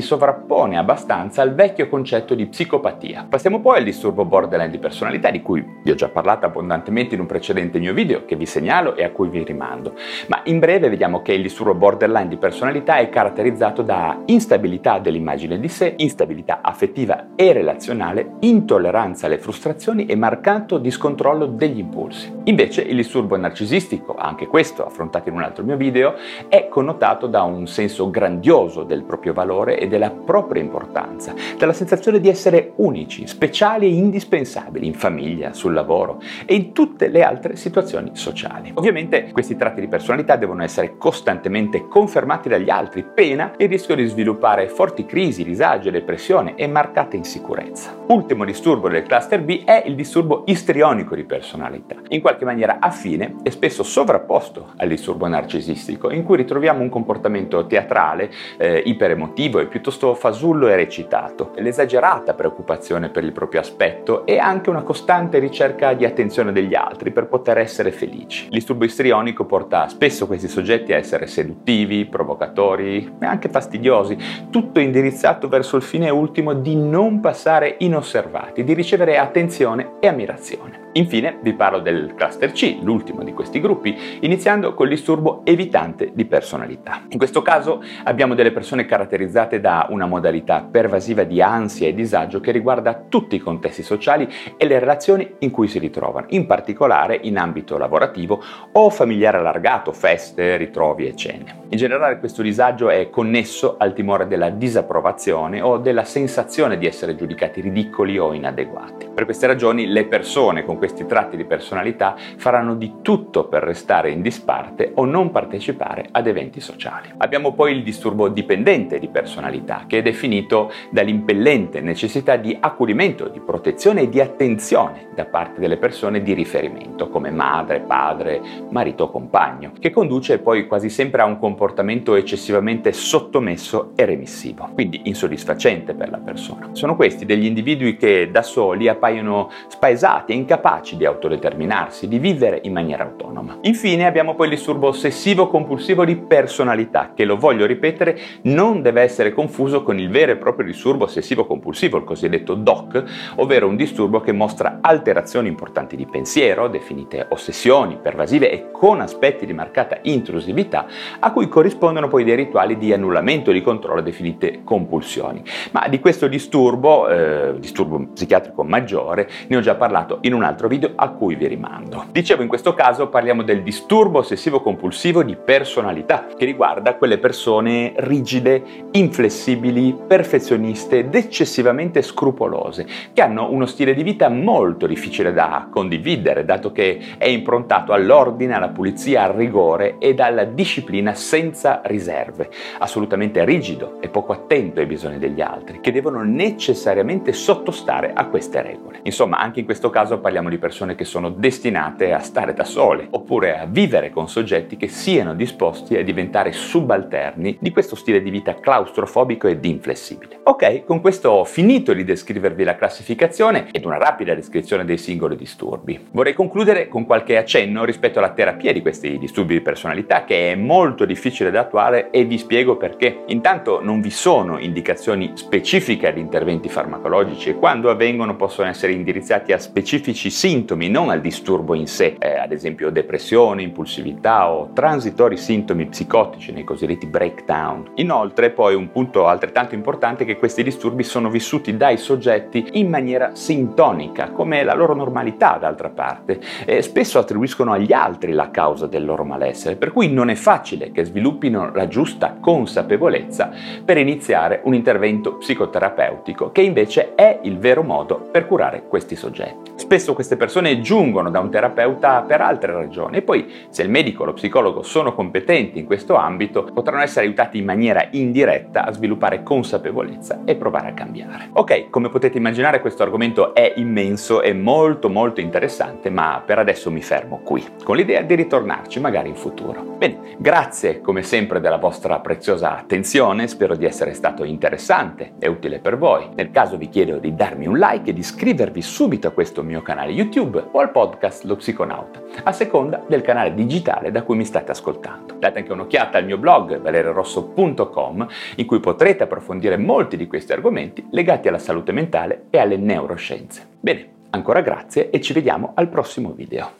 sovrappone 0.00 0.76
abbastanza 0.76 1.42
al 1.42 1.54
vecchio 1.54 1.88
concetto 1.88 2.34
di 2.34 2.46
psicopatia. 2.46 3.26
Passiamo 3.28 3.60
poi 3.60 3.78
al 3.78 3.84
disturbo 3.84 4.24
borderline 4.24 4.70
di 4.70 4.78
personalità 4.78 5.30
di 5.30 5.42
cui 5.42 5.64
vi 5.82 5.90
ho 5.90 5.94
già 5.94 6.08
parlato 6.08 6.46
abbondantemente 6.46 7.14
in 7.14 7.20
un 7.20 7.26
precedente 7.26 7.78
mio 7.78 7.94
video 7.94 8.24
che 8.24 8.36
vi 8.36 8.46
segnalo 8.46 8.96
e 8.96 9.04
a 9.04 9.10
cui 9.10 9.28
vi 9.28 9.44
rimando. 9.44 9.94
Ma 10.28 10.40
in 10.44 10.58
breve 10.58 10.88
vediamo 10.88 11.22
che 11.22 11.32
il 11.32 11.42
disturbo 11.42 11.74
borderline 11.74 12.28
di 12.28 12.36
personalità 12.36 12.96
è 12.96 13.08
caratterizzato 13.08 13.82
da 13.82 14.22
instabilità 14.26 14.98
dell'immagine 14.98 15.58
di 15.58 15.68
sé, 15.68 15.94
instabilità 15.96 16.60
affettiva 16.62 17.28
e 17.36 17.52
relazionale, 17.52 18.32
intolleranza 18.40 19.26
alle 19.26 19.38
frustrazioni 19.38 20.06
e 20.06 20.16
marcato 20.40 20.78
discontrollo 20.78 21.44
degli 21.44 21.78
impulsi. 21.80 22.32
Invece 22.44 22.80
il 22.80 22.96
disturbo 22.96 23.36
narcisistico, 23.36 24.14
anche 24.16 24.46
questo 24.46 24.86
affrontato 24.86 25.28
in 25.28 25.34
un 25.34 25.42
altro 25.42 25.62
mio 25.62 25.76
video, 25.76 26.14
è 26.48 26.66
connotato 26.68 27.26
da 27.26 27.42
un 27.42 27.66
senso 27.66 28.08
grandioso 28.08 28.82
del 28.82 29.02
proprio 29.02 29.34
valore 29.34 29.78
e 29.78 29.86
della 29.86 30.10
propria 30.10 30.62
importanza, 30.62 31.34
dalla 31.58 31.74
sensazione 31.74 32.20
di 32.20 32.30
essere 32.30 32.72
unici, 32.76 33.26
speciali 33.26 33.84
e 33.84 33.90
indispensabili 33.90 34.86
in 34.86 34.94
famiglia, 34.94 35.52
sul 35.52 35.74
lavoro 35.74 36.22
e 36.46 36.54
in 36.54 36.72
tutte 36.72 37.08
le 37.08 37.22
altre 37.22 37.56
situazioni 37.56 38.12
sociali. 38.14 38.72
Ovviamente 38.74 39.30
questi 39.32 39.56
tratti 39.56 39.82
di 39.82 39.88
personalità 39.88 40.36
devono 40.36 40.62
essere 40.62 40.96
costantemente 40.96 41.86
confermati 41.86 42.48
dagli 42.48 42.70
altri, 42.70 43.04
pena 43.04 43.52
il 43.58 43.68
rischio 43.68 43.94
di 43.94 44.06
sviluppare 44.06 44.68
forti 44.68 45.04
crisi, 45.04 45.44
disagio, 45.44 45.90
depressione 45.90 46.54
e 46.54 46.66
marcata 46.66 47.14
insicurezza. 47.14 47.94
Ultimo 48.06 48.46
disturbo 48.46 48.88
del 48.88 49.02
cluster 49.02 49.42
B 49.42 49.64
è 49.64 49.82
il 49.84 49.94
disturbo 49.94 50.28
istrionico 50.46 51.14
di 51.14 51.24
personalità, 51.24 51.96
in 52.08 52.20
qualche 52.20 52.44
maniera 52.44 52.78
affine 52.80 53.36
e 53.42 53.50
spesso 53.50 53.82
sovrapposto 53.82 54.72
al 54.76 54.88
disturbo 54.88 55.26
narcisistico, 55.26 56.10
in 56.10 56.24
cui 56.24 56.36
ritroviamo 56.36 56.82
un 56.82 56.88
comportamento 56.88 57.66
teatrale, 57.66 58.30
eh, 58.56 58.82
iperemotivo 58.84 59.58
e 59.58 59.66
piuttosto 59.66 60.14
fasullo 60.14 60.68
e 60.68 60.76
recitato, 60.76 61.52
l'esagerata 61.56 62.34
preoccupazione 62.34 63.08
per 63.08 63.24
il 63.24 63.32
proprio 63.32 63.60
aspetto 63.60 64.26
e 64.26 64.38
anche 64.38 64.70
una 64.70 64.82
costante 64.82 65.38
ricerca 65.38 65.92
di 65.94 66.04
attenzione 66.04 66.52
degli 66.52 66.74
altri 66.74 67.10
per 67.10 67.26
poter 67.26 67.58
essere 67.58 67.90
felici. 67.90 68.44
Il 68.44 68.50
disturbo 68.52 68.84
istrionico 68.84 69.44
porta 69.44 69.88
spesso 69.88 70.26
questi 70.26 70.48
soggetti 70.48 70.92
a 70.92 70.96
essere 70.96 71.26
seduttivi, 71.26 72.06
provocatori 72.06 73.16
e 73.20 73.26
anche 73.26 73.48
fastidiosi, 73.48 74.16
tutto 74.50 74.80
indirizzato 74.80 75.48
verso 75.48 75.76
il 75.76 75.82
fine 75.82 76.10
ultimo 76.10 76.54
di 76.54 76.76
non 76.76 77.20
passare 77.20 77.76
inosservati, 77.78 78.64
di 78.64 78.72
ricevere 78.72 79.18
attenzione 79.18 79.92
e 80.00 80.06
ammirazione. 80.20 80.89
Infine 80.94 81.38
vi 81.42 81.52
parlo 81.52 81.78
del 81.78 82.14
cluster 82.16 82.50
C, 82.50 82.78
l'ultimo 82.82 83.22
di 83.22 83.32
questi 83.32 83.60
gruppi, 83.60 83.96
iniziando 84.20 84.74
col 84.74 84.88
disturbo 84.88 85.42
evitante 85.44 86.10
di 86.12 86.24
personalità. 86.24 87.02
In 87.10 87.18
questo 87.18 87.42
caso 87.42 87.80
abbiamo 88.04 88.34
delle 88.34 88.50
persone 88.50 88.86
caratterizzate 88.86 89.60
da 89.60 89.86
una 89.90 90.06
modalità 90.06 90.66
pervasiva 90.68 91.22
di 91.22 91.40
ansia 91.40 91.86
e 91.86 91.94
disagio 91.94 92.40
che 92.40 92.50
riguarda 92.50 93.04
tutti 93.08 93.36
i 93.36 93.38
contesti 93.38 93.84
sociali 93.84 94.28
e 94.56 94.66
le 94.66 94.80
relazioni 94.80 95.36
in 95.38 95.50
cui 95.52 95.68
si 95.68 95.78
ritrovano, 95.78 96.26
in 96.30 96.46
particolare 96.46 97.20
in 97.22 97.38
ambito 97.38 97.78
lavorativo 97.78 98.42
o 98.72 98.90
familiare 98.90 99.36
allargato, 99.36 99.92
feste, 99.92 100.56
ritrovi 100.56 101.06
e 101.06 101.14
cene. 101.14 101.58
In 101.68 101.78
generale 101.78 102.18
questo 102.18 102.42
disagio 102.42 102.90
è 102.90 103.10
connesso 103.10 103.76
al 103.78 103.92
timore 103.92 104.26
della 104.26 104.50
disapprovazione 104.50 105.60
o 105.60 105.78
della 105.78 106.02
sensazione 106.02 106.78
di 106.78 106.86
essere 106.86 107.14
giudicati 107.14 107.60
ridicoli 107.60 108.18
o 108.18 108.32
inadeguati. 108.32 109.10
Per 109.14 109.24
queste 109.24 109.46
ragioni 109.46 109.86
le 109.86 110.06
persone 110.06 110.64
con 110.64 110.78
questi 110.80 111.04
tratti 111.04 111.36
di 111.36 111.44
personalità 111.44 112.16
faranno 112.38 112.74
di 112.74 112.94
tutto 113.02 113.44
per 113.44 113.62
restare 113.62 114.10
in 114.10 114.22
disparte 114.22 114.92
o 114.94 115.04
non 115.04 115.30
partecipare 115.30 116.06
ad 116.10 116.26
eventi 116.26 116.58
sociali. 116.58 117.10
Abbiamo 117.18 117.52
poi 117.52 117.72
il 117.72 117.82
disturbo 117.82 118.28
dipendente 118.28 118.98
di 118.98 119.08
personalità, 119.08 119.84
che 119.86 119.98
è 119.98 120.02
definito 120.02 120.72
dall'impellente 120.88 121.82
necessità 121.82 122.36
di 122.36 122.56
accudimento, 122.58 123.28
di 123.28 123.40
protezione 123.40 124.00
e 124.00 124.08
di 124.08 124.22
attenzione 124.22 125.08
da 125.14 125.26
parte 125.26 125.60
delle 125.60 125.76
persone 125.76 126.22
di 126.22 126.32
riferimento, 126.32 127.10
come 127.10 127.30
madre, 127.30 127.80
padre, 127.80 128.40
marito 128.70 129.04
o 129.04 129.10
compagno, 129.10 129.72
che 129.78 129.90
conduce 129.90 130.38
poi 130.38 130.66
quasi 130.66 130.88
sempre 130.88 131.20
a 131.20 131.26
un 131.26 131.38
comportamento 131.38 132.14
eccessivamente 132.14 132.94
sottomesso 132.94 133.92
e 133.96 134.06
remissivo, 134.06 134.70
quindi 134.72 135.02
insoddisfacente 135.04 135.92
per 135.92 136.08
la 136.08 136.18
persona. 136.18 136.70
Sono 136.72 136.96
questi 136.96 137.26
degli 137.26 137.44
individui 137.44 137.98
che 137.98 138.30
da 138.30 138.40
soli 138.40 138.88
appaiono 138.88 139.50
spaesati 139.68 140.32
e 140.32 140.36
incapaci 140.36 140.68
capaci 140.70 140.96
di 140.96 141.04
autodeterminarsi, 141.04 142.06
di 142.06 142.20
vivere 142.20 142.60
in 142.62 142.72
maniera 142.72 143.02
autonoma. 143.02 143.58
Infine 143.62 144.06
abbiamo 144.06 144.36
poi 144.36 144.46
il 144.46 144.54
disturbo 144.54 144.86
ossessivo-compulsivo 144.88 146.04
di 146.04 146.16
personalità, 146.16 147.10
che 147.14 147.24
lo 147.24 147.36
voglio 147.36 147.66
ripetere, 147.66 148.16
non 148.42 148.80
deve 148.80 149.02
essere 149.02 149.32
confuso 149.32 149.82
con 149.82 149.98
il 149.98 150.08
vero 150.08 150.30
e 150.32 150.36
proprio 150.36 150.66
disturbo 150.66 151.04
ossessivo-compulsivo, 151.04 151.98
il 151.98 152.04
cosiddetto 152.04 152.54
DOC, 152.54 153.32
ovvero 153.36 153.66
un 153.66 153.74
disturbo 153.74 154.20
che 154.20 154.30
mostra 154.30 154.78
alterazioni 154.80 155.48
importanti 155.48 155.96
di 155.96 156.06
pensiero, 156.06 156.68
definite 156.68 157.26
ossessioni 157.30 157.98
pervasive 158.00 158.50
e 158.50 158.70
con 158.70 159.00
aspetti 159.00 159.46
di 159.46 159.52
marcata 159.52 159.98
intrusività, 160.02 160.86
a 161.18 161.32
cui 161.32 161.48
corrispondono 161.48 162.06
poi 162.06 162.22
dei 162.22 162.36
rituali 162.36 162.76
di 162.76 162.92
annullamento 162.92 163.50
di 163.50 163.60
controllo 163.60 164.02
definite 164.02 164.62
compulsioni. 164.62 165.42
Ma 165.72 165.88
di 165.88 165.98
questo 165.98 166.28
disturbo, 166.28 167.08
eh, 167.08 167.54
disturbo 167.58 168.10
psichiatrico 168.12 168.62
maggiore, 168.62 169.28
ne 169.48 169.56
ho 169.56 169.60
già 169.60 169.74
parlato 169.74 170.18
in 170.22 170.34
un 170.34 170.44
altro 170.44 170.59
altro 170.60 170.68
video 170.68 170.92
a 170.94 171.08
cui 171.10 171.36
vi 171.36 171.46
rimando. 171.46 172.04
Dicevo 172.10 172.42
in 172.42 172.48
questo 172.48 172.74
caso 172.74 173.08
parliamo 173.08 173.42
del 173.42 173.62
disturbo 173.62 174.18
ossessivo 174.18 174.60
compulsivo 174.60 175.22
di 175.22 175.36
personalità 175.36 176.26
che 176.36 176.44
riguarda 176.44 176.96
quelle 176.96 177.16
persone 177.18 177.94
rigide, 177.96 178.62
inflessibili, 178.92 179.96
perfezioniste 180.06 180.98
ed 180.98 181.14
eccessivamente 181.14 182.02
scrupolose 182.02 182.86
che 183.14 183.22
hanno 183.22 183.50
uno 183.50 183.64
stile 183.64 183.94
di 183.94 184.02
vita 184.02 184.28
molto 184.28 184.86
difficile 184.86 185.32
da 185.32 185.68
condividere 185.70 186.44
dato 186.44 186.72
che 186.72 187.00
è 187.16 187.26
improntato 187.26 187.92
all'ordine, 187.92 188.54
alla 188.54 188.68
pulizia, 188.68 189.22
al 189.22 189.32
rigore 189.32 189.96
e 189.98 190.14
alla 190.18 190.44
disciplina 190.44 191.14
senza 191.14 191.80
riserve, 191.84 192.50
assolutamente 192.78 193.44
rigido 193.44 193.98
e 194.00 194.08
poco 194.08 194.32
attento 194.32 194.80
ai 194.80 194.86
bisogni 194.86 195.18
degli 195.18 195.40
altri 195.40 195.80
che 195.80 195.92
devono 195.92 196.22
necessariamente 196.22 197.32
sottostare 197.32 198.12
a 198.12 198.26
queste 198.26 198.60
regole. 198.60 199.00
Insomma 199.04 199.38
anche 199.38 199.60
in 199.60 199.64
questo 199.64 199.88
caso 199.88 200.18
parliamo 200.18 200.48
di 200.50 200.58
persone 200.58 200.94
che 200.94 201.04
sono 201.04 201.30
destinate 201.30 202.12
a 202.12 202.18
stare 202.18 202.52
da 202.52 202.64
sole, 202.64 203.06
oppure 203.10 203.58
a 203.58 203.64
vivere 203.64 204.10
con 204.10 204.28
soggetti 204.28 204.76
che 204.76 204.88
siano 204.88 205.34
disposti 205.34 205.96
a 205.96 206.04
diventare 206.04 206.52
subalterni 206.52 207.56
di 207.60 207.70
questo 207.70 207.96
stile 207.96 208.22
di 208.22 208.30
vita 208.30 208.54
claustrofobico 208.60 209.48
ed 209.48 209.64
inflessibile. 209.64 210.40
Ok, 210.44 210.84
con 210.84 211.00
questo 211.00 211.30
ho 211.30 211.44
finito 211.44 211.92
di 211.92 212.04
descrivervi 212.04 212.64
la 212.64 212.76
classificazione 212.76 213.68
ed 213.70 213.84
una 213.84 213.98
rapida 213.98 214.34
descrizione 214.34 214.84
dei 214.84 214.98
singoli 214.98 215.36
disturbi. 215.36 216.08
Vorrei 216.10 216.34
concludere 216.34 216.88
con 216.88 217.06
qualche 217.06 217.36
accenno 217.36 217.84
rispetto 217.84 218.18
alla 218.18 218.32
terapia 218.32 218.72
di 218.72 218.82
questi 218.82 219.18
disturbi 219.18 219.54
di 219.54 219.60
personalità 219.60 220.24
che 220.24 220.52
è 220.52 220.54
molto 220.56 221.04
difficile 221.04 221.50
da 221.50 221.60
attuare 221.60 222.10
e 222.10 222.24
vi 222.24 222.38
spiego 222.38 222.76
perché. 222.76 223.24
Intanto 223.26 223.80
non 223.82 224.00
vi 224.00 224.10
sono 224.10 224.58
indicazioni 224.58 225.32
specifiche 225.34 226.08
ad 226.08 226.18
interventi 226.18 226.68
farmacologici 226.68 227.50
e 227.50 227.54
quando 227.56 227.90
avvengono 227.90 228.36
possono 228.36 228.68
essere 228.68 228.92
indirizzati 228.92 229.52
a 229.52 229.58
specifici 229.58 230.30
sintomi, 230.40 230.88
non 230.88 231.10
al 231.10 231.20
disturbo 231.20 231.74
in 231.74 231.86
sé, 231.86 232.16
eh, 232.18 232.38
ad 232.38 232.50
esempio 232.50 232.88
depressione, 232.88 233.60
impulsività 233.60 234.50
o 234.50 234.70
transitori 234.72 235.36
sintomi 235.36 235.84
psicotici 235.84 236.50
nei 236.50 236.64
cosiddetti 236.64 237.06
breakdown. 237.06 237.90
Inoltre, 237.96 238.48
poi 238.48 238.74
un 238.74 238.90
punto 238.90 239.26
altrettanto 239.26 239.74
importante 239.74 240.22
è 240.22 240.26
che 240.26 240.38
questi 240.38 240.62
disturbi 240.62 241.02
sono 241.02 241.28
vissuti 241.28 241.76
dai 241.76 241.98
soggetti 241.98 242.68
in 242.72 242.88
maniera 242.88 243.34
sintonica, 243.34 244.30
come 244.30 244.64
la 244.64 244.72
loro 244.72 244.94
normalità 244.94 245.58
d'altra 245.60 245.90
parte, 245.90 246.40
e 246.64 246.80
spesso 246.80 247.18
attribuiscono 247.18 247.72
agli 247.72 247.92
altri 247.92 248.32
la 248.32 248.50
causa 248.50 248.86
del 248.86 249.04
loro 249.04 249.24
malessere, 249.24 249.76
per 249.76 249.92
cui 249.92 250.10
non 250.10 250.30
è 250.30 250.36
facile 250.36 250.90
che 250.90 251.04
sviluppino 251.04 251.70
la 251.74 251.86
giusta 251.86 252.38
consapevolezza 252.40 253.50
per 253.84 253.98
iniziare 253.98 254.62
un 254.64 254.72
intervento 254.72 255.34
psicoterapeutico, 255.34 256.50
che 256.50 256.62
invece 256.62 257.14
è 257.14 257.40
il 257.42 257.58
vero 257.58 257.82
modo 257.82 258.26
per 258.32 258.46
curare 258.46 258.84
questi 258.88 259.16
soggetti. 259.16 259.72
Spesso 259.74 260.14
queste 260.30 260.46
persone 260.46 260.80
giungono 260.80 261.28
da 261.28 261.40
un 261.40 261.50
terapeuta 261.50 262.22
per 262.22 262.40
altre 262.40 262.72
ragioni 262.72 263.16
e 263.16 263.22
poi 263.22 263.52
se 263.68 263.82
il 263.82 263.90
medico 263.90 264.22
o 264.22 264.26
lo 264.26 264.32
psicologo 264.32 264.82
sono 264.84 265.12
competenti 265.12 265.80
in 265.80 265.86
questo 265.86 266.14
ambito 266.14 266.70
potranno 266.72 267.02
essere 267.02 267.26
aiutati 267.26 267.58
in 267.58 267.64
maniera 267.64 268.06
indiretta 268.12 268.84
a 268.84 268.92
sviluppare 268.92 269.42
consapevolezza 269.42 270.42
e 270.44 270.54
provare 270.54 270.90
a 270.90 270.92
cambiare. 270.92 271.48
Ok, 271.54 271.90
come 271.90 272.10
potete 272.10 272.38
immaginare 272.38 272.80
questo 272.80 273.02
argomento 273.02 273.54
è 273.56 273.72
immenso 273.74 274.40
e 274.40 274.52
molto 274.52 275.08
molto 275.08 275.40
interessante, 275.40 276.10
ma 276.10 276.40
per 276.46 276.60
adesso 276.60 276.92
mi 276.92 277.02
fermo 277.02 277.40
qui, 277.42 277.64
con 277.82 277.96
l'idea 277.96 278.22
di 278.22 278.36
ritornarci 278.36 279.00
magari 279.00 279.30
in 279.30 279.34
futuro. 279.34 279.82
Bene, 279.98 280.36
grazie 280.38 281.00
come 281.00 281.24
sempre 281.24 281.58
della 281.58 281.78
vostra 281.78 282.20
preziosa 282.20 282.78
attenzione, 282.78 283.48
spero 283.48 283.74
di 283.74 283.84
essere 283.84 284.14
stato 284.14 284.44
interessante 284.44 285.32
e 285.40 285.48
utile 285.48 285.80
per 285.80 285.98
voi. 285.98 286.28
Nel 286.36 286.52
caso 286.52 286.76
vi 286.76 286.88
chiedo 286.88 287.18
di 287.18 287.34
darmi 287.34 287.66
un 287.66 287.76
like 287.76 288.10
e 288.10 288.12
di 288.12 288.20
iscrivervi 288.20 288.80
subito 288.80 289.26
a 289.26 289.32
questo 289.32 289.64
mio 289.64 289.82
canale 289.82 290.18
YouTube 290.20 290.62
o 290.72 290.80
al 290.80 290.90
podcast 290.90 291.44
Lo 291.44 291.56
Psiconauta, 291.56 292.22
a 292.42 292.52
seconda 292.52 293.02
del 293.08 293.22
canale 293.22 293.54
digitale 293.54 294.10
da 294.10 294.22
cui 294.22 294.36
mi 294.36 294.44
state 294.44 294.70
ascoltando. 294.70 295.36
Date 295.38 295.60
anche 295.60 295.72
un'occhiata 295.72 296.18
al 296.18 296.26
mio 296.26 296.36
blog 296.36 296.78
valerorosso.com 296.78 298.26
in 298.56 298.66
cui 298.66 298.80
potrete 298.80 299.22
approfondire 299.22 299.78
molti 299.78 300.18
di 300.18 300.26
questi 300.26 300.52
argomenti 300.52 301.06
legati 301.10 301.48
alla 301.48 301.58
salute 301.58 301.92
mentale 301.92 302.44
e 302.50 302.58
alle 302.58 302.76
neuroscienze. 302.76 303.66
Bene, 303.80 304.08
ancora 304.30 304.60
grazie 304.60 305.08
e 305.08 305.22
ci 305.22 305.32
vediamo 305.32 305.72
al 305.74 305.88
prossimo 305.88 306.32
video. 306.32 306.79